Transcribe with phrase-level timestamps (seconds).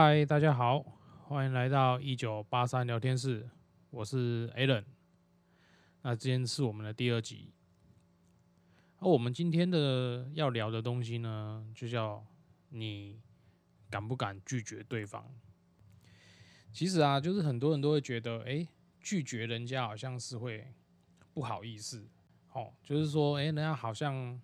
[0.00, 0.78] 嗨，大家好，
[1.26, 3.50] 欢迎来到一九八三聊天室，
[3.90, 4.84] 我是 Alan。
[6.02, 7.50] 那今天是我们的第二集。
[9.00, 12.24] 那我们今天的要聊的东西呢，就叫
[12.68, 13.18] 你
[13.90, 15.24] 敢不敢拒绝对方？
[16.72, 18.68] 其实啊，就是很多人都会觉得，哎，
[19.00, 20.72] 拒绝人家好像是会
[21.34, 22.06] 不好意思，
[22.52, 24.40] 哦，就是说，哎，人家好像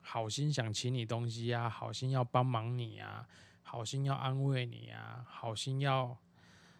[0.00, 3.26] 好心想请你东西呀，好心要帮忙你呀。
[3.72, 6.14] 好心要安慰你啊，好心要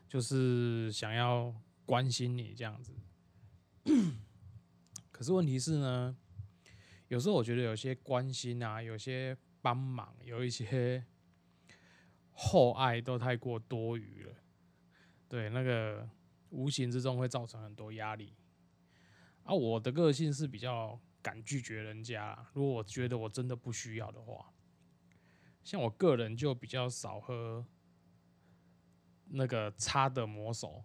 [0.07, 1.55] 就是想要
[1.87, 2.93] 关心你这样子。
[5.11, 6.15] 可是问题是呢，
[7.09, 11.03] 有时候我觉得有些关心啊，有些帮忙，有一些
[12.31, 14.35] 厚爱都太过多余了。
[15.31, 16.07] 对，那个
[16.51, 18.35] 无形之中会造成很多压力。
[19.45, 24.53] 啊，我的个性是比较敢拒绝人家，如果我觉得我真的不需要的话。
[25.65, 27.65] 像我个人就比较少喝
[29.27, 30.85] 那个差的魔手，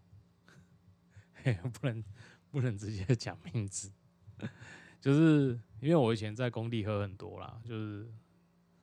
[1.74, 2.04] 不能
[2.52, 3.92] 不能直接讲名字，
[5.02, 8.08] 就是因为我以前在工地喝很多啦，就是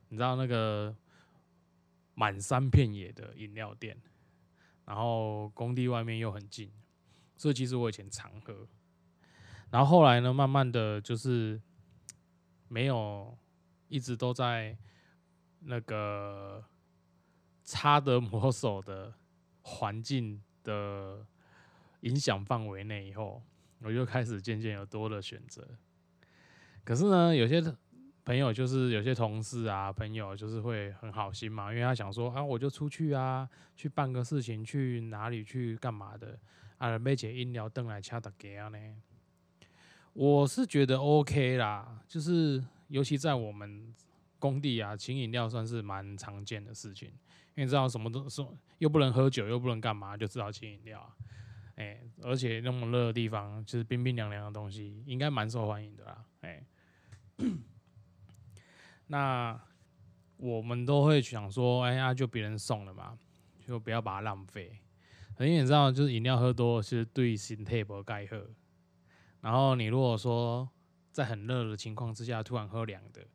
[0.08, 0.94] 你知道那个
[2.14, 3.96] 满山遍野的饮料店，
[4.84, 6.72] 然后工地外面又很近，
[7.36, 8.66] 所以其实我以前常喝，
[9.70, 11.62] 然后后来呢，慢慢的就是
[12.68, 13.38] 没有
[13.86, 14.76] 一直都在。
[15.66, 16.62] 那个
[17.64, 19.14] 差的魔手的
[19.62, 21.26] 环境的
[22.00, 23.42] 影响范围内以后，
[23.80, 25.66] 我就开始渐渐有多的选择。
[26.84, 27.62] 可是呢，有些
[28.24, 36.38] 朋友就是有些同事啊，朋友就是会很好心嘛，因为他想说啊，我就出去啊，去办个事情，去哪里去干嘛的
[36.76, 38.78] 啊，买些饮料灯来掐大家呢。
[40.12, 43.94] 我是觉得 OK 啦，就是尤其在我们。
[44.44, 47.08] 工地啊，请饮料算是蛮常见的事情，
[47.54, 48.44] 因为知道什么都是
[48.76, 51.10] 又不能喝酒，又不能干嘛，就知道请饮料。
[51.76, 56.26] 哎，而且那么热的地方，就是冰冰凉凉的东西，应该蛮受欢迎的啦。
[56.42, 56.62] 哎，
[59.08, 59.58] 那
[60.36, 63.18] 我们都会想说，哎呀，就别人送了嘛，
[63.66, 64.78] 就不要把它浪费。
[65.38, 68.46] 因为你知道，就是饮料喝多其实对心态不该喝。
[69.40, 70.68] 然后你如果说
[71.12, 73.26] 在很热的情况之下，突然喝凉的。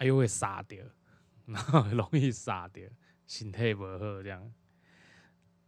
[0.00, 0.82] 哎呦，会傻掉，
[1.44, 2.88] 然后容易傻掉，
[3.26, 4.50] 心态不好这样。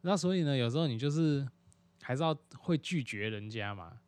[0.00, 1.46] 那所以呢，有时候你就是
[2.00, 4.00] 还是要会拒绝人家嘛。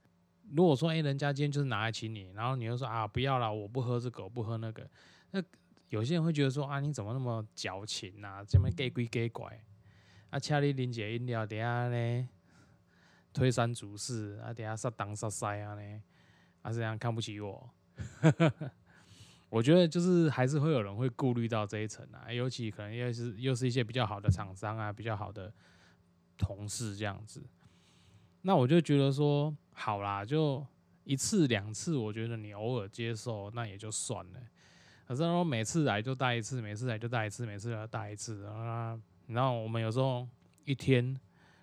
[0.51, 4.89] 如果说哎，人家今天就是拿来请你，然后你又说啊，不要了，我不喝这个，我不喝那个。
[5.31, 5.43] 那
[5.91, 8.43] 有些人会觉得说啊，你怎么那么矫情呐？
[8.49, 9.63] 这么给鬼给怪。
[10.31, 12.29] 啊，请你啉解饮料，等下呢
[13.33, 16.03] 推三阻四，啊，等下杀东杀西啊呢，
[16.63, 17.71] 啊这样看不起我。
[19.55, 25.53] 我觉得就是还是会有人会顾虑到这一层啊，尤其可能又是又是一些比较好的厂商啊，比较好的
[26.37, 27.41] 同事这样子。
[28.43, 30.67] 那我就觉得说，好啦，就
[31.05, 34.41] 一次两次，我觉得你偶尔接受那也就算了。
[35.07, 40.27] 可是说每次来就带一次，每次来就带一次，每次来带一次啊，然后我们有时候
[40.65, 41.17] 一天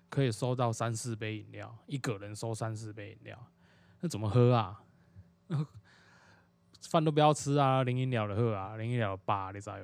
[0.08, 3.38] 可以收到三四杯饮料，一个人收三四杯饮料，
[4.00, 4.80] 那怎么喝啊？
[6.90, 9.76] 饭都不要吃啊，零饮料的喝啊，零饮料八，你知道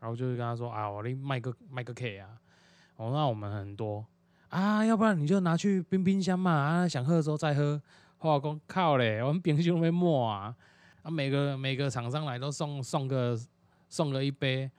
[0.00, 2.28] 然后就是跟他说啊，我你卖个卖个 K 啊，
[2.96, 4.04] 哦，那我们很多
[4.50, 7.80] 啊，要不然你就拿去冰冰箱嘛，啊，想喝的时候再喝。
[8.18, 10.56] 我讲靠嘞，我们冰箱都没满啊，
[11.02, 13.38] 啊，每个每个厂商来都送送个
[13.90, 14.70] 送个一杯，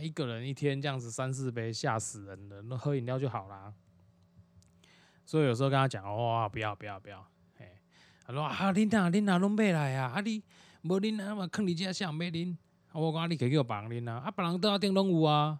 [0.00, 3.72] 一个人一天这样子三四杯，吓死人了，那喝饮料就好啦。
[5.24, 7.26] 所以有时候跟他讲，哇，不要不要不要。
[8.28, 10.12] 他说啊，恁啊，恁啊，拢买来啊！
[10.14, 10.42] 啊，你
[10.82, 12.54] 无恁啊嘛，坑你家想买恁？
[12.92, 15.58] 我讲你可以叫别人恁啊，啊，别人倒下顶拢有啊。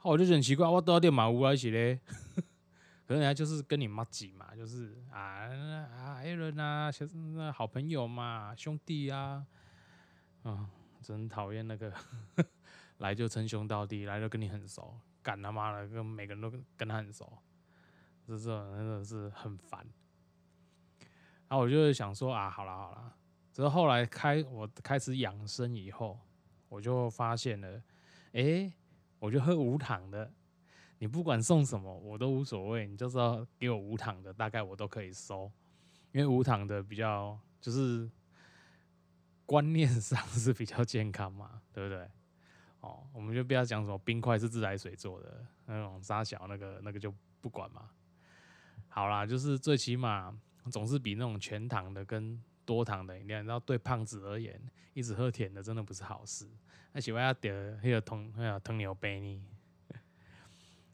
[0.00, 2.00] 我就很奇怪，我倒下顶嘛有啊是咧。
[3.06, 9.44] 可能人家就是跟你妈挤嘛，就是啊啊，A 伦啊，就是那好朋友嘛，兄弟啊。
[10.44, 10.70] 啊，
[11.02, 11.92] 真讨厌那个
[12.96, 17.30] 来就称兄道弟，来就跟你很熟，干他妈的跟每个人都跟他很熟，
[18.26, 19.86] 这种真的是很烦。
[21.48, 23.16] 然后我就想说啊，好了好了，
[23.52, 26.20] 只是后来开我开始养生以后，
[26.68, 27.82] 我就发现了，
[28.32, 28.70] 哎，
[29.18, 30.30] 我就喝无糖的，
[30.98, 35.50] 你不管送什么我都无所谓，你就知道给我无糖的，大概我都可以收，
[36.12, 38.10] 因为无糖的比较就是
[39.46, 42.06] 观念上是比较健康嘛，对不对？
[42.80, 47.10] 哦，我们就不要讲什么冰块是自来水做的那种沙小那个那个就
[47.40, 47.88] 不管嘛。
[48.88, 50.38] 好啦，就是最起码。
[50.70, 54.60] 总是比那种全糖的跟多糖的饮料，然后对胖子而言，
[54.92, 56.48] 一直喝甜的真的不是好事。
[56.92, 59.42] 那喜欢要点那个糖，那个糖牛杯呢。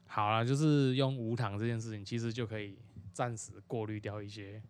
[0.07, 2.77] 好了，就是用无糖这件事情，其实就可以
[3.11, 4.61] 暂时过滤掉一些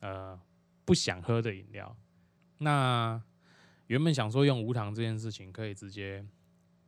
[0.00, 0.40] 呃
[0.84, 1.94] 不想喝的饮料。
[2.58, 3.20] 那
[3.88, 6.24] 原本想说用无糖这件事情，可以直接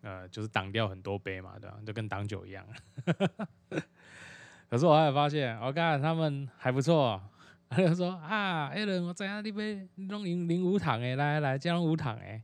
[0.01, 1.79] 呃就是挡掉很多杯嘛，对吧？
[1.85, 2.67] 就跟挡酒一样。
[4.69, 7.21] 可是我还发现，我看他们还不错。
[7.71, 12.43] 他就说啊，艾伦，我知影你杯弄零零无糖诶，来来加无糖诶，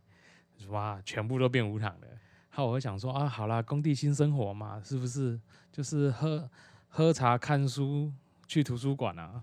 [0.68, 2.08] 哇，全部都变无糖的。
[2.50, 5.40] 好，我会想说啊，好啦，工地新生活嘛，是不是
[5.72, 6.50] 就是喝
[6.88, 8.12] 喝茶、看书、
[8.46, 9.42] 去图书馆啊？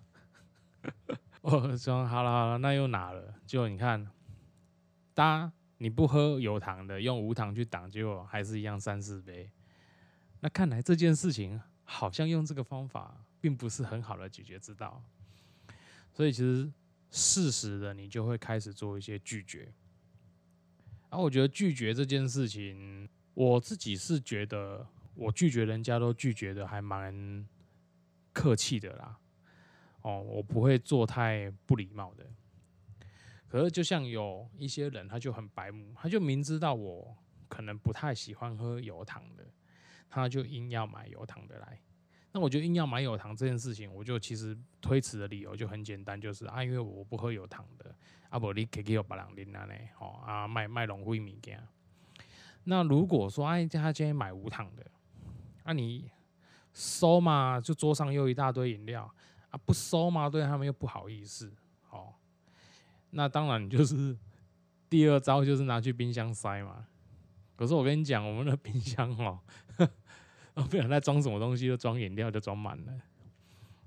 [1.41, 3.33] 我说好了好了，那又哪了？
[3.47, 4.07] 就你看，
[5.15, 9.49] 搭你不喝有糖的，用无糖去挡，结果还是一样三四杯。
[10.41, 11.59] 那看来这件事情
[11.91, 15.03] 好像用这个方法，并不是很好的解决之道。
[16.13, 16.71] 所以其实
[17.09, 19.63] 适时的，你就会开始做一些拒绝。
[21.09, 27.45] 然啊，我觉得拒绝这件事情，我自己是觉得我拒绝人家都拒绝的还蛮
[28.31, 29.19] 客气的啦。
[30.01, 32.25] 哦，我不会做太不礼貌的。
[33.49, 37.17] 可是就像有一些人，他就很白目，他就明知道我
[37.49, 39.45] 可能不太喜欢喝有糖的，
[40.11, 41.79] 他就硬要买有糖的来。
[42.33, 47.93] 那我觉得硬要买有糖这件事情，我就其实推辞的理由就很简单，就是啊，因为我不喝有糖的，
[48.29, 51.61] 啊不，你可以给我别人啉啊呢，吼啊卖卖龙灰物件。
[52.65, 54.85] 那如果说哎，他今天买无糖的，
[55.63, 56.09] 啊你
[56.73, 59.13] 收嘛，就桌上又一大堆饮料，
[59.49, 61.51] 啊不收嘛，对他们又不好意思，
[61.89, 62.13] 哦，
[63.09, 64.15] 那当然就是
[64.89, 66.87] 第二招就是拿去冰箱塞嘛。
[67.61, 69.39] 可是我跟你讲，我们的冰箱哦。
[70.55, 72.93] 我，不想再装什么东西，就装饮料就装满了。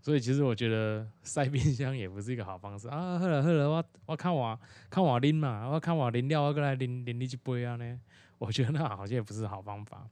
[0.01, 3.19] 所以其实我觉得塞冰箱也不是一个好方式啊。
[3.19, 4.57] 喝了喝了，我我看我
[4.89, 8.01] 看我拎嘛，我看我拎料，我过来拎拎你一杯啊呢。
[8.39, 10.09] 我觉得那好像也不是好方法。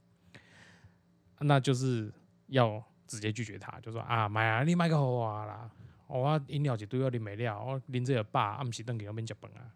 [1.39, 2.13] 那就是
[2.49, 5.71] 要直接拒绝他，就说啊买啊，你买个好啊啦。
[6.09, 9.71] 我饮料一堆，我啉没料，我拎这个爸暗时等给那边食饭啊。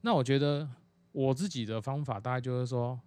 [0.00, 0.66] 那我觉得
[1.14, 3.00] 我自己的方法大概就是说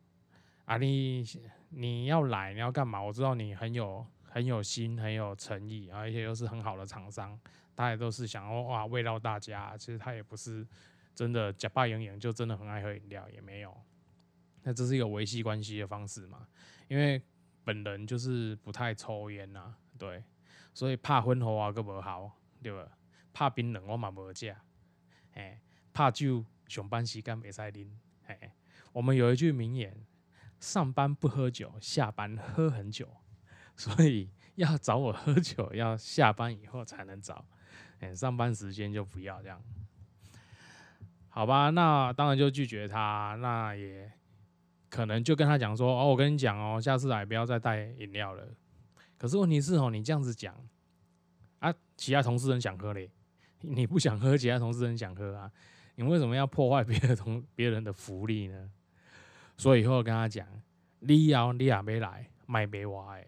[0.66, 1.24] 啊你。
[1.70, 3.04] 你要来，你要干嘛？
[3.04, 7.38] 我知道你很有很有心，很有诚意，而且又是很好的厂商，
[7.76, 9.76] 他也都是想要哇慰劳大家。
[9.76, 10.66] 其实他也不是
[11.14, 13.78] 真的假扮营营，就真的很爱喝饮料，也没有。
[14.64, 16.48] 那这是一个维系关系的方式嘛？
[16.88, 17.22] 因为
[17.66, 20.24] 本人就是不太抽烟呐，对，
[20.74, 22.32] 所以怕婚后啊个不好，
[22.64, 22.90] 对吧？
[23.34, 24.56] 怕冰冷我嘛无食，
[25.34, 25.60] 哎，
[25.92, 27.88] 怕酒上班时间袂使啉，
[28.26, 28.54] 哎，
[28.94, 30.06] 我们有一句名言。
[30.60, 33.08] 上班不喝酒，下班喝很久，
[33.78, 37.46] 所以要找我喝酒，要下班以后才能找，
[38.00, 39.62] 哎，上班时间就不要这样，
[41.30, 41.70] 好吧？
[41.70, 44.12] 那当然就拒绝他，那也
[44.90, 48.48] 可能就跟他讲说，哦，我跟你讲哦，下次来不要再带饮料了。
[49.16, 50.56] 可是问题是哦，你这样子讲
[51.60, 53.12] 啊，其他同事很想喝嘞，
[53.62, 55.52] 你不想喝，其他同事很想喝啊，
[55.98, 58.72] 你为什么要破坏别的同别人的福利呢？
[59.58, 60.48] 所以以后跟他讲，
[61.00, 63.28] 你要你也没来卖俾我诶，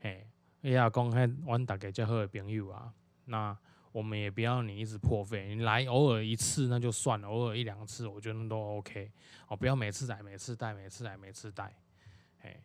[0.00, 0.26] 嘿，
[0.60, 2.92] 你也讲迄阮大家最好的朋友啊，
[3.24, 3.56] 那
[3.92, 9.10] 我们也不要你一直破费，你来偶尔一次那就算了，偶尔一两次我觉得都 OK，
[9.48, 11.74] 哦，不要每次来每次带每次来每次带，
[12.40, 12.60] 嘿，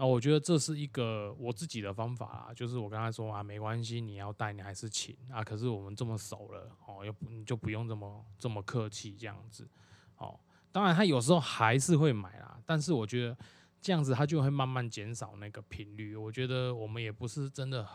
[0.00, 9.68] 那我觉得这是一个我自己的方法啦，就是我跟他说啊，没关系，你要带你还是请啊，可是我们这么熟了哦，又你就不用这么这么客气这样子，
[10.16, 10.40] 哦。
[10.72, 13.36] 当然，他有时候还是会买啦，但是我觉得
[13.78, 16.16] 这样子他就会慢慢减少那个频率。
[16.16, 17.86] 我觉得我们也不是真的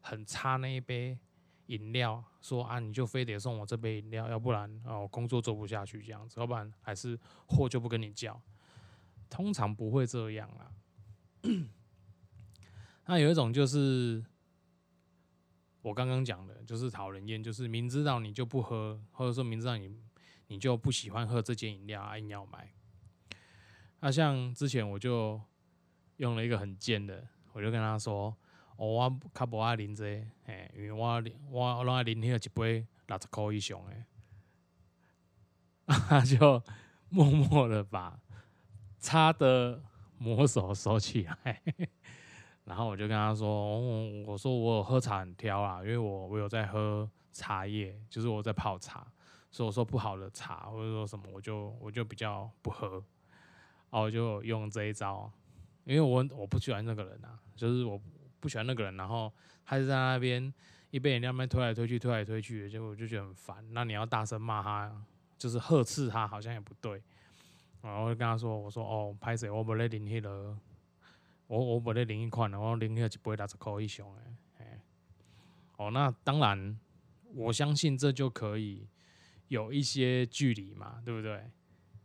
[0.00, 1.18] 很差那一杯
[1.66, 8.40] 饮料，说啊你就非得送我这杯饮料，要不然哦工作做不下去这样子，要不然还是货就不跟你叫。
[9.28, 10.72] 通常不会这样啊。
[13.06, 14.24] 那有一种就是
[15.82, 19.94] 我刚刚讲的，就是讨人厌，就是明知道你就不喝，或者说明知道你。
[20.52, 22.72] 你就不喜欢喝这件饮料，硬要买。
[24.00, 25.40] 那像之前我就
[26.16, 28.36] 用了一个很贱的，我就跟他说
[28.74, 33.94] ：“哦，我较不爱啉这，嘿，因为我我我拢爱啉迄一杯六十块以上的。
[35.86, 36.60] ”他就
[37.10, 38.20] 默默的把
[38.98, 39.80] 擦的
[40.20, 41.62] 魔手收起来，
[42.64, 43.80] 然后我就跟他说
[44.28, 49.06] ：“我说我喝茶很挑啊，因为我我有在喝茶叶，就是我在泡茶。”
[49.50, 53.02] 所以我说不好的茶或者说什么，我就我就比较不喝，
[53.90, 55.28] 然后我就用这一招，
[55.84, 58.00] 因为我我不喜欢那个人啊，就是我
[58.38, 59.32] 不喜欢那个人，然后
[59.64, 60.52] 他就在那边
[60.90, 63.64] 一杯饮料那推来推去，推来推去，结果我就觉得很烦。
[63.72, 65.04] 那你要大声骂他，
[65.38, 67.02] 就是呵斥他，好像也不对。
[67.82, 69.50] 然后我就跟他说：“我说哦，拍谁？
[69.50, 70.56] 我不咧领迄个，
[71.46, 74.22] 我我不咧领一款的，我领迄一杯六十块以上的。”，
[75.78, 76.78] 哦，那当然，
[77.34, 78.86] 我相信这就可以
[79.48, 81.50] 有一些距离嘛，对不对？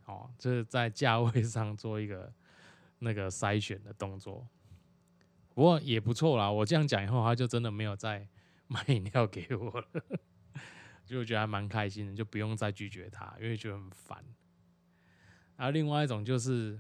[0.06, 2.32] 哦，就是在价位上做一个
[3.00, 4.48] 那个筛选的动作。
[5.54, 8.26] 不过也不错啦，我这样讲以后，他就真的没有再
[8.68, 9.88] 买饮料给我了，
[11.06, 14.24] 就觉得还蛮开心的，就不用再拒绝他，因为觉得很烦。
[15.58, 16.80] 然后另外一种就是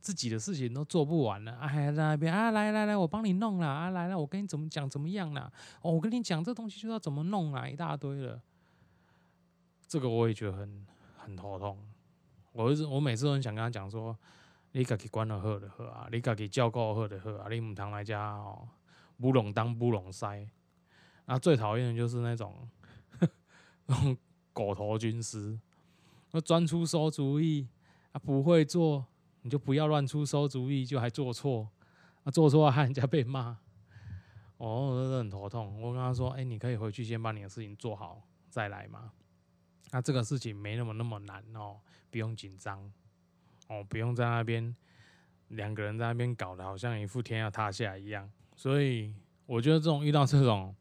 [0.00, 5.50] 自己的事情都做不完了，啊，在那边啊，来来来，我帮你弄了啊，来来，我跟你怎么讲怎么样啦？
[5.82, 8.40] 哦，我跟你讲这东西就要怎么弄啊，一大堆了。
[9.86, 11.78] 这个我也觉得很很头痛。
[12.52, 14.16] 我是我每次都很想跟他讲说，
[14.72, 18.68] 你家己管得好就好啊，你家己照顾好就好啊，你唔通来家哦，
[19.18, 20.48] 不拢当乌龙塞。
[21.26, 22.68] 啊最讨厌的就是那种
[23.86, 24.16] 那种
[24.52, 25.58] 狗头军师。
[26.30, 27.66] 那专出馊主意
[28.12, 29.06] 啊，不会做
[29.42, 31.68] 你就不要乱出馊主意，就还做错
[32.24, 33.58] 啊，做错还人家被骂，
[34.58, 35.80] 哦，真的很头痛。
[35.80, 39.12] 我跟他说，哎，你可以回去先把你的事情做好再来嘛。
[39.90, 41.80] 那这个事情没那么那么难哦，
[42.10, 42.92] 不用紧张
[43.68, 44.76] 哦，不用在那边
[45.48, 48.30] 两个人在那边搞得好像一副天要塌下一样。
[48.54, 49.14] 所以
[49.46, 50.74] 我觉得这种遇到这种，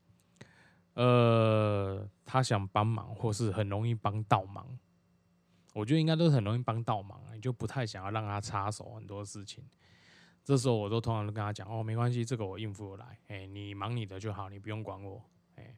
[0.95, 4.77] 呃，他想帮忙或是很容易帮倒忙。
[5.77, 9.63] 我觉得应该都是很容易帮倒忙，你就不太想要让他插手很多事情。
[10.43, 13.19] 这时候我都通常都跟他讲：“哦，没关系，这个我应付来。
[13.27, 15.23] 哎，你忙你的就好，你不用管我。
[15.55, 15.77] 哎，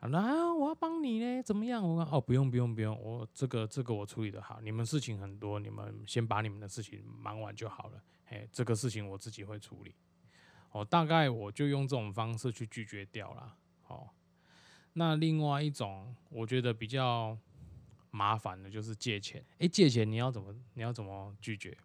[0.00, 1.86] 那我要帮你呢，怎么样？
[1.86, 4.62] 我哦，不用不用不用，我这个这个我处理的好。
[4.62, 8.02] 你们事情很多，你们先把你们的事情忙完就好了。
[8.30, 9.94] 哎，这个事情我自己会处理。
[10.70, 13.54] 哦，大概我就用这种方式去拒绝掉了。
[13.88, 14.08] 哦，
[14.94, 17.36] 那另外一种，我觉得比较。
[18.12, 21.76] 麻烦的就是借钱，哎，借钱你要怎么你要怎么拒绝？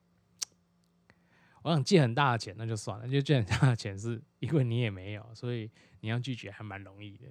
[1.64, 7.26] 我想借很大的钱那就算了，就借很大的钱是因为你也没有，所以你要拒绝还蛮容易的。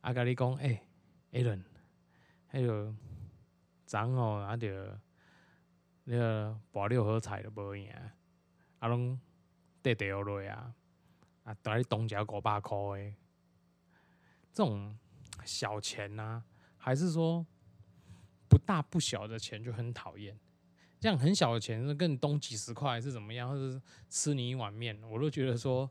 [0.00, 0.82] 阿咖你讲，哎
[1.30, 1.62] ，Allen，
[2.48, 2.92] 还有
[3.86, 5.00] 涨哦，啊着
[6.02, 7.88] 那个博六合彩都无赢，
[8.80, 9.18] 啊拢
[9.82, 10.74] 跌跌落啊，
[11.44, 13.14] 啊等于东家五百块诶，
[14.52, 14.98] 这种
[15.44, 16.42] 小钱呐，
[16.76, 17.46] 还是说？
[18.54, 20.38] 不大不小的钱就很讨厌，
[21.00, 25.90] 这样很小的钱是跟你东几十块是怎么样，或者是吃你一碗面，我都觉得说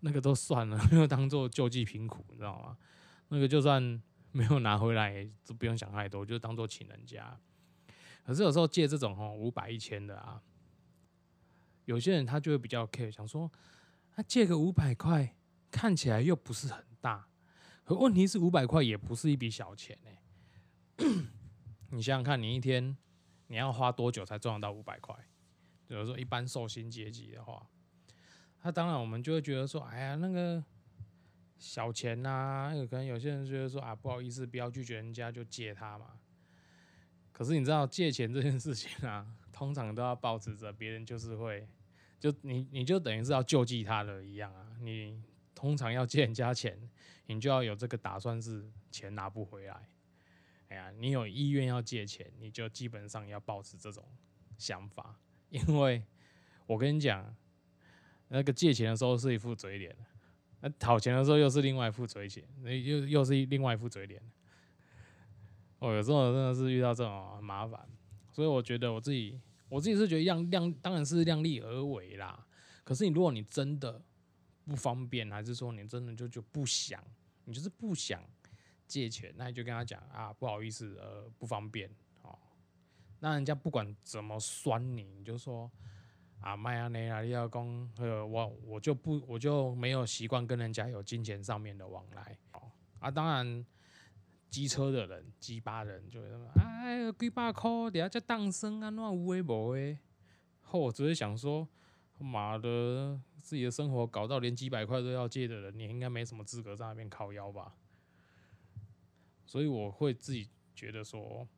[0.00, 2.78] 那个都算了， 没有当做救济贫苦，你知道吗？
[3.28, 7.38] 那个就算没有拿回来，都不用想太多，就当做请人家。
[8.24, 10.42] 可是有时候借这种哦五百一千的啊，
[11.84, 13.52] 有些人他就会比较 care，想说
[14.10, 15.36] 他借个五百块，
[15.70, 17.28] 看起来又不是很大，
[17.84, 20.22] 可问题是五百块也不是一笔小钱哎。
[21.90, 22.96] 你想想看，你一天
[23.46, 25.14] 你要花多久才赚得到五百块？
[25.86, 27.66] 比如说一般寿星阶级的话，
[28.62, 30.62] 那当然我们就会觉得说，哎呀，那个
[31.56, 36.20] 小钱呐，有可能有些人觉得说啊，不好意思，不要拒绝人家就借他嘛。
[37.32, 41.66] 可是你知道借钱这件事情啊，通常都要保持着别人就是会，
[42.20, 44.76] 就你你就等于是要救济他的一样啊。
[44.80, 45.22] 你
[45.54, 46.78] 通常要借人家钱，
[47.26, 49.88] 你就要有这个打算，是钱拿不回来。
[50.68, 54.04] 哎呀，你有意愿要借钱，你就基本上要保持这种
[54.58, 56.02] 想法，因为
[56.66, 57.34] 我跟你讲，
[58.28, 59.96] 那个借钱的时候是一副嘴脸，
[60.60, 64.22] 那讨钱的时候又是另外一副嘴脸，那又又是另外一副嘴脸。
[65.78, 67.88] 哦，有时候真的是遇到这种很麻烦，
[68.32, 72.46] 所以我觉得我自己，我自己是觉得量量当然是量力而为啦。
[72.84, 74.02] 可是你如果你真的
[74.64, 77.02] 不方便，还是说你真的就就不想，
[77.44, 78.22] 你就是不想。
[78.88, 81.88] 借钱，那你就跟他讲啊，不好意思，呃，不方便
[82.22, 82.36] 哦。
[83.20, 85.70] 那人家不管怎么酸你，你就说
[86.40, 92.36] 啊，麦阿内啊，你要讲，呃，我我就不，我就没有习惯跟人家有金钱上面的往来。
[92.54, 92.62] 哦
[93.00, 93.64] 啊，当然，
[94.50, 99.98] 机车的人、鸡巴人就会说，哎，几百块，底下叫当生啊，那无为无诶。
[100.62, 101.68] 后我只是想说，
[102.18, 107.74] 妈的，自己的生活搞到连几百块都要借的人，你应该没什么资格在那边靠腰吧？
[109.48, 111.48] 所以我会自己觉得说，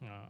[0.00, 0.26] 嗯，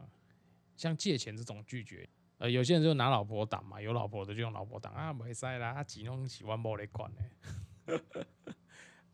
[0.75, 2.07] 像借钱这种拒绝，
[2.39, 7.21] 呃，有些人就拿老婆挡嘛，有老婆的就用老婆挡啊，没塞啦，他几弄几万毛来管呢。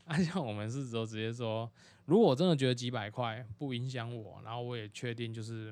[0.05, 1.72] 啊，像我们是都直接说，
[2.05, 5.72] 如果我真的觉得几百块不影响我，然后我也确定就是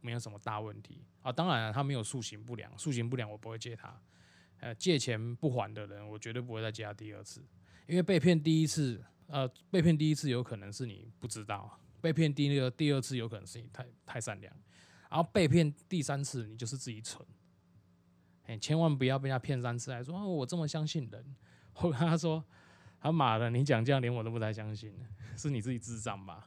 [0.00, 3.96] 没有什么大问题啊，当然他没有塑形不良，塑形不良我不会借他。
[4.58, 7.40] 呃，借钱不还的人，我绝对不会再借他第二次。
[7.86, 14.52] 因为被骗第一次，呃，被骗第一次有可能是你不知道，被骗第二第二次有可能是你太太善良，
[15.08, 17.24] 然后被骗第三次你就是自己蠢。
[18.46, 21.36] 哎，千万不要被他骗三次，还说哦我这么相信人。
[21.74, 22.44] 我跟他说，
[23.00, 24.92] 他妈的，你讲这样连我都不太相信，
[25.36, 26.46] 是你自己智障吧？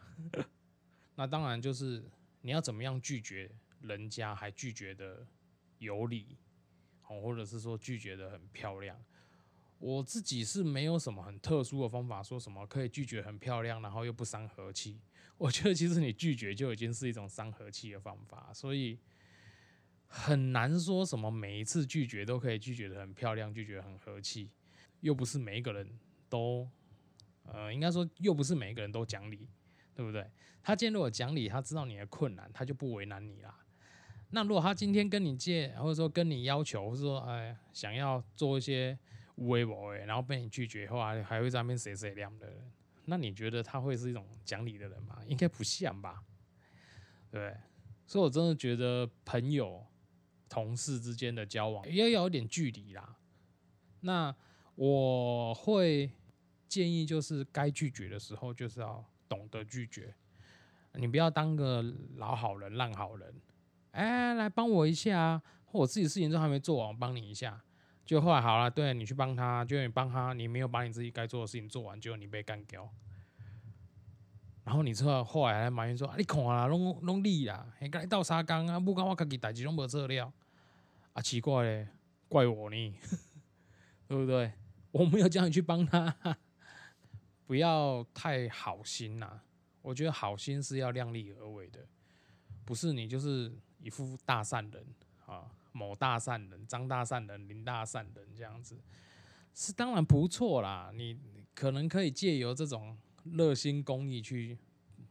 [1.16, 2.04] 那当然就是
[2.42, 3.50] 你要怎么样拒绝
[3.80, 5.26] 人家，还拒绝的
[5.78, 6.38] 有理，
[7.08, 9.02] 哦，或者是说拒绝的很漂亮。
[9.84, 15.02] 我自己是没有什么很特殊的方法，说什么可以拒绝很漂亮，然后又不伤和气。
[15.38, 18.98] 我觉得其实你拒绝就已经是一种伤和气的方法，所以
[20.08, 24.50] 很难说什么每一次拒绝都可以拒绝的很漂亮，拒绝很和气。
[25.02, 26.00] 又不是每一个人
[26.30, 26.66] 都，
[27.44, 29.50] 呃，应该说又不是每一个人都讲理，
[29.94, 30.26] 对不对？
[30.62, 33.60] 他今天如果讲理，他知道你的困难，他就不为难你啦。
[34.30, 38.98] 那如果他今天跟你借，或者说跟你要求，或者说哎想要做一些
[39.44, 42.72] 无为无为，然后被你拒绝后，还还会在那边谁谁亮的人，
[43.06, 45.20] 那你觉得他会是一种讲理的人吗？
[45.28, 46.24] 应该不像吧？
[47.30, 47.58] 对，
[48.06, 49.86] 所以我真的觉得朋友、
[50.48, 53.18] 同事之间的交往要有点距离啦。
[54.02, 54.34] 那
[54.76, 56.12] 我会
[56.68, 60.14] 建议，就是该拒绝的时候，就是要懂得拒绝。
[60.94, 61.84] 你不要当个
[62.18, 63.34] 老好人、烂好人。
[63.92, 67.64] 哎，来帮我一下，啊我自己事情都还没做完，我帮你一下。
[68.06, 72.90] 就后来好了，对你去帮他，就你帮他，你没有把你自己该做的事情做完，就你被干掉。
[74.66, 80.34] 然后你之后后来还埋怨说：“啊你看啦，拢拢你啦，还甲你斗三工啊，不管我家己代志拢无做了。”
[81.14, 81.88] 啊，奇怪嘞，
[82.28, 82.96] 怪我呢，
[84.08, 84.52] 对不对？
[84.92, 86.16] 我没有叫你去帮他，
[87.46, 89.42] 不要太好心呐。
[89.82, 91.86] 我觉得好心是要量力而为的，
[92.64, 94.86] 不是你就是一副大善人
[95.26, 98.80] 啊，某大善人、张大善人、林大善人这样子，
[99.54, 100.92] 是当然不错啦。
[100.96, 101.20] 你
[101.54, 104.58] 可能可以借由这种热心公益去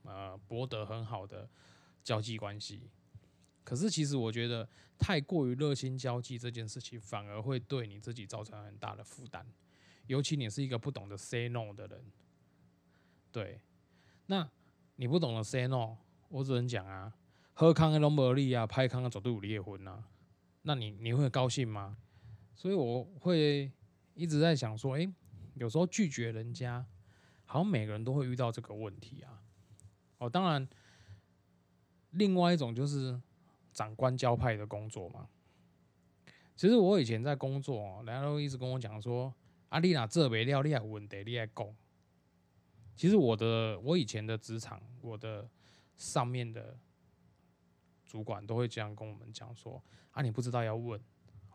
[0.05, 1.49] 呃博得很好的
[2.03, 2.89] 交际关系。
[3.63, 9.47] 可是其实我觉得太过于热心交际这件事情，反而会对你自己造成很大的负担。
[10.07, 12.05] 尤其你是一个不懂得 say no 的人，
[13.31, 13.61] 对，
[14.27, 14.51] 那
[14.97, 15.97] 你不懂得 say no，
[16.29, 17.15] 我只能讲啊，
[17.55, 20.03] 喝康的龙伯利啊，拍康的走对五离婚啊，
[20.63, 21.97] 那你你会高兴吗？
[22.55, 23.71] 所以我会
[24.15, 25.13] 一直在想说，哎，
[25.55, 26.85] 有时候拒绝人家，
[27.45, 29.43] 好像每个人都会遇到这个问题啊。
[30.19, 30.69] 哦，当然，
[32.11, 33.21] 另外一种就是
[33.73, 35.29] 长官交派的工作嘛。
[36.55, 39.35] 其实我以前在工作，人家都一直跟我讲说。
[39.69, 41.75] 啊，你哪这没料，你还有问题，你还讲。
[42.95, 45.49] 其实我的，我以前的职场，我的
[45.97, 46.79] 上面的
[48.13, 51.01] 主管都会这样跟我们讲说：啊，你不知道要问，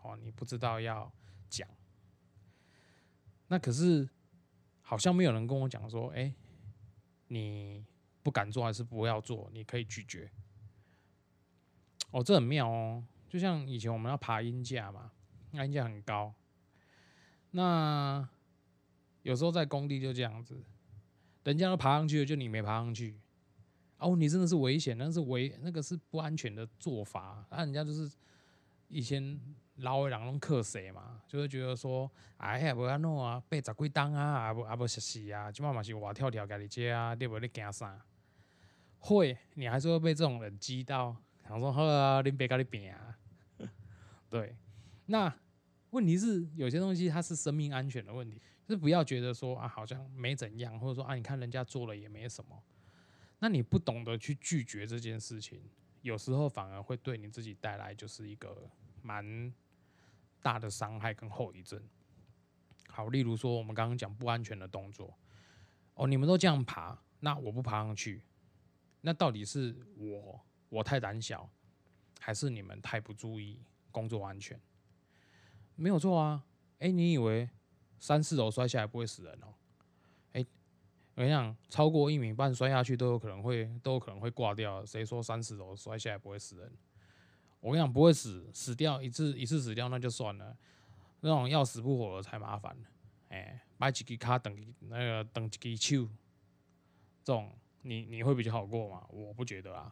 [0.01, 1.13] 哦，你不知道要
[1.47, 1.69] 讲。
[3.47, 4.09] 那可是
[4.81, 6.33] 好像没有人跟我讲说：哎，
[7.27, 7.85] 你
[8.23, 9.47] 不敢做还是不要做？
[9.53, 10.31] 你可以拒绝。
[12.09, 15.11] 哦，这很妙哦，就像以前我们要爬鹰架嘛，
[15.51, 16.33] 那鹰架很高。
[17.51, 18.27] 那
[19.21, 20.63] 有时候在工地就这样子，
[21.43, 23.19] 人家都爬上去了，就你没爬上去。
[23.97, 27.45] 哦，你真的是危险，那是危，那个是不安全的做法。
[27.51, 28.11] 那人家就是
[28.87, 29.39] 以前
[29.77, 37.99] 老的人拢克谁嘛，就会觉得说，哎呀，无安怎啊，八十几档啊，啊无啊无熟悉啊，即摆嘛是活跳跳家己接啊，你无你惊啥？
[38.99, 41.15] 会，你还是会被这种人激到，
[41.47, 43.17] 想说好啊，恁别跟你拼啊。
[44.29, 44.55] 对，
[45.07, 45.33] 那。
[45.91, 52.61] 问题是有些东西它是生命安全的问题，就是不要觉得说啊好像没怎样，或者说啊你看人家做了也没什么，
[53.39, 55.61] 那你不懂得去拒绝这件事情，
[56.01, 58.69] 有时候反而会对你自己带来就是一个
[59.01, 59.53] 蛮
[60.41, 61.81] 大的伤害跟后遗症。
[62.89, 65.15] 好，例如说我们刚刚讲不安全的动作，
[65.93, 68.23] 哦你们都这样爬，那我不爬上去，
[69.01, 71.47] 那到底是我我太胆小，
[72.19, 74.59] 还是你们太不注意工作安全？
[75.75, 76.43] 没有错啊，
[76.79, 77.47] 哎，你以为
[77.99, 79.53] 三四楼摔下来不会死人哦？
[81.17, 84.85] 我跟你讲，超过一米半摔下去都有可能会都有可能会挂掉。
[84.85, 86.71] 谁说三十楼摔下来不会死人？
[87.59, 90.55] 我跟你讲，不会死，死掉一次一次死掉那就算了，
[91.21, 92.87] 那种要死不活的才麻烦呢。
[93.29, 96.07] 哎，买几支卡等那个等几支手，
[97.23, 97.51] 这种
[97.81, 99.03] 你你会比较好过吗？
[99.09, 99.91] 我不觉得啊。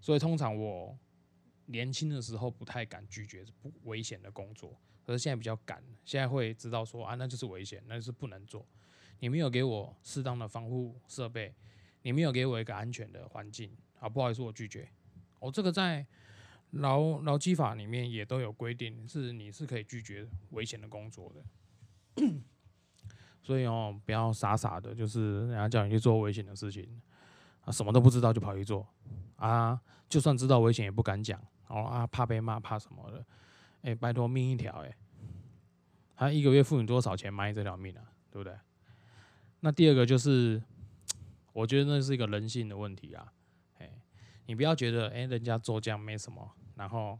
[0.00, 0.96] 所以通常我。
[1.66, 8.66] 年轻的时候不太敢拒绝不危险的工作，可是现在比较敢，现在会知道说啊，那就是危险，那就是不能做。
[9.20, 11.54] 你没有给我适当的防护设备，
[12.02, 14.88] 你没有给我一个安全的环境，啊，不好意思，我拒绝。
[15.38, 16.06] 我这个在
[16.72, 22.22] 劳劳基法里面也都有规定，是你是可以拒绝危险的工作的。
[23.42, 27.00] 所以哦，不要傻傻的，就是人家叫你去做危险的事情，
[27.62, 28.86] 啊，什么都不知道就跑去做，
[29.36, 33.24] 啊，就算知道危险也不敢讲，哦啊，怕被骂，怕什么的，
[33.82, 34.96] 哎，拜托命一条，哎，
[36.14, 38.54] 他一个月付你多少钱买你这条命啊，对不对？
[39.60, 40.62] 那第二个就是，
[41.52, 43.32] 我觉得那是一个人性的问题啊，
[43.78, 43.90] 哎，
[44.46, 47.18] 你不要觉得，哎，人家做这样没什么，然后，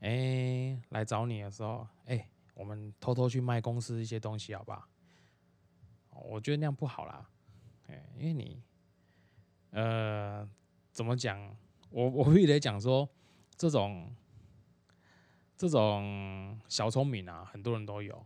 [0.00, 2.30] 哎，来找你的时候，哎。
[2.56, 4.88] 我们偷偷去卖公司一些东西，好不好？
[6.10, 7.28] 我觉得那样不好啦，
[7.88, 8.62] 哎，因为你，
[9.70, 10.48] 呃，
[10.92, 11.56] 怎么讲？
[11.90, 13.08] 我我必须得讲说，
[13.56, 14.14] 这种
[15.56, 18.24] 这种小聪明啊，很多人都有。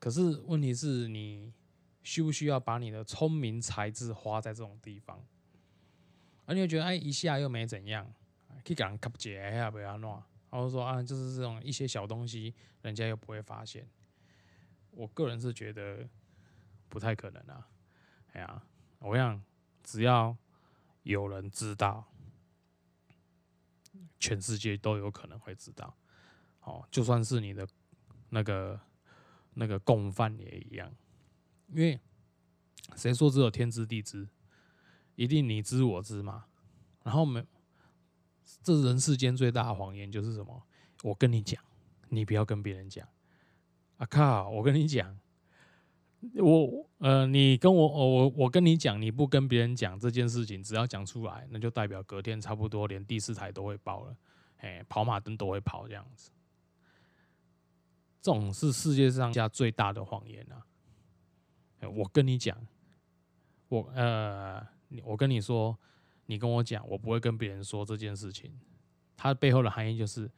[0.00, 1.54] 可是问题是你
[2.02, 5.24] 需不需要把你的聪明才智花在这种地方？
[6.44, 8.12] 而你会觉得，哎，一下又没怎样，
[8.64, 10.22] 可以给人卡解一下，不要乱。
[10.50, 13.88] 然后说啊，就是这种一些小东西，人家又不会发现。
[14.90, 16.06] 我个人是觉得
[16.88, 17.68] 不太可能啊。
[18.32, 18.62] 哎呀，
[18.98, 19.42] 我想
[19.82, 20.36] 只要
[21.04, 22.04] 有人知道，
[24.18, 25.96] 全世界都有可能会知道。
[26.62, 27.66] 哦，就算是你的
[28.28, 28.78] 那个
[29.54, 30.92] 那个共犯也一样，
[31.72, 31.98] 因为
[32.96, 34.28] 谁说只有天知地知，
[35.16, 36.44] 一定你知我知嘛。
[37.02, 37.44] 然后没。
[38.62, 40.62] 这人世间最大的谎言就是什么？
[41.02, 41.62] 我跟你讲，
[42.08, 43.08] 你不要跟别人讲。
[43.96, 44.48] 啊靠！
[44.50, 45.16] 我跟你讲，
[46.34, 54.16] 我呃，你跟我我我跟你讲，你不跟别人讲这件事情，只要讲出来，那就代表隔天差不多连第四台都会爆了，
[54.56, 56.30] 哎，跑马灯都会跑这样子。
[58.20, 60.66] 这种是世界上下最大的谎言啊！
[61.88, 62.56] 我跟你讲，
[63.68, 64.66] 我呃，
[65.04, 65.78] 我跟你说。
[66.26, 68.50] 你跟我讲，我不会跟别人说这件事情。
[69.16, 70.30] 它背后的含义就是，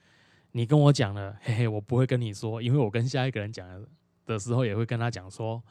[0.52, 3.68] 你跟我讲了，嘿嘿，我不会跟你说，因为我跟下一个人讲
[4.24, 5.62] 的时候，也会跟他讲说，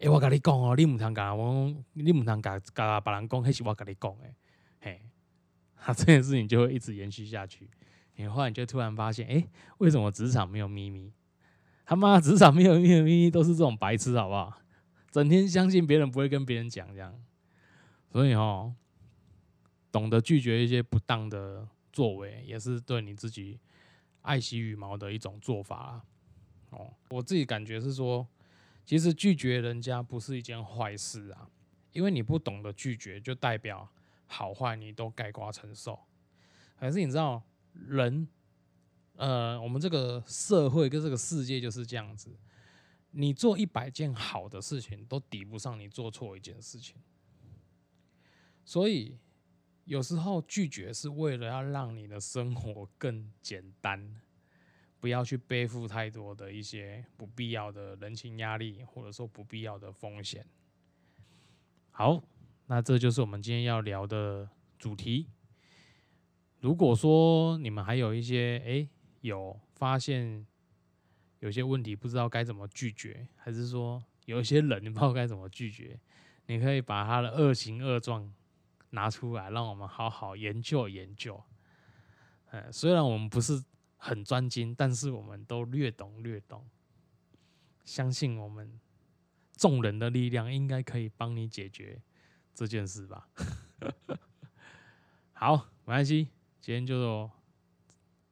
[0.00, 4.34] 哎，我跟你讲哦，你唔通讲我，你唔通讲讲别人讲，迄是我跟你讲诶，
[4.80, 5.00] 嘿，
[5.76, 7.70] 他这件事情就会一直延续下去。
[8.16, 9.46] 你后来你就突然发现，哎，
[9.78, 11.12] 为什么职场没有秘密？
[11.86, 14.58] 他妈，职场没有秘密，都是这种白痴，好不好？
[15.12, 17.22] 整天相信别人不会跟别人讲这样，
[18.10, 18.74] 所以哦。
[19.92, 23.60] 懂得拒绝一些不当的作为，也是对你自己
[24.22, 26.02] 爱惜羽毛的一种做法
[26.70, 28.26] 哦，我自己感觉是说，
[28.86, 31.46] 其实拒绝人家不是一件坏事啊，
[31.92, 33.86] 因为你不懂得拒绝，就代表
[34.26, 36.00] 好坏你都盖瓜承受。
[36.80, 37.42] 可是你知道，
[37.74, 38.26] 人，
[39.16, 42.34] 呃，我们这个社会跟这个世界就是这样子，
[43.12, 46.96] 你做一百件好的事情，都抵不上你做错一件事情，
[48.64, 49.18] 所以。
[49.84, 54.22] 有时候拒绝是为了要让你的生活更简单，
[55.00, 60.46] 不要去背负太多的一些不必要的人情压力，或者说不必要的风险。
[61.90, 62.22] 好，
[62.66, 64.48] 那这就是我们今天要聊的
[64.78, 65.26] 主题。
[66.60, 68.88] 如果说你们还有一些哎
[69.20, 70.46] 有发现
[71.42, 76.00] 有些问题不知道该怎么拒绝，还是说有一些人你不知道该怎么拒绝，
[76.46, 78.32] 你可以把他的恶行恶状。
[78.94, 81.42] 拿出来，让我们好好研究研究。
[82.50, 83.64] 呃，虽然我们不是
[83.96, 86.68] 很专精，但是我们都略懂略懂。
[87.86, 88.78] 相信我们
[89.56, 92.02] 众人的力量，应该可以帮你解决
[92.54, 93.26] 这件事吧。
[95.32, 96.28] 好，没关系，
[96.60, 97.30] 今天就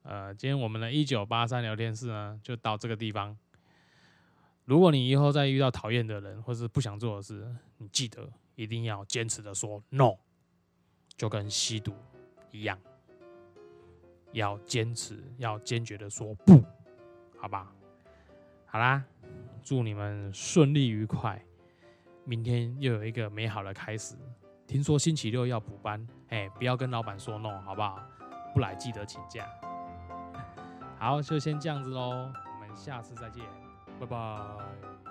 [0.03, 3.37] 呃，今天我们的一九八三聊天室呢，就到这个地方。
[4.65, 10.13] 如果你以后再遇到讨厌的人，或是不想做的事，你记得一定要坚持的说 no。
[11.17, 11.93] 就跟吸毒
[12.51, 12.79] 一样，
[14.31, 16.63] 要坚持，要坚决的说不，
[17.37, 17.71] 好吧？
[18.65, 19.03] 好啦，
[19.61, 21.39] 祝你们顺利愉快，
[22.23, 24.15] 明天又有一个美好的开始。
[24.65, 28.01] 听说星期六要补班，哎，不要跟老板说 no，好不好？
[28.55, 29.45] 不来记得请假。
[31.01, 33.43] 好，就先这样子喽，我们下次再见，
[33.99, 35.10] 拜拜。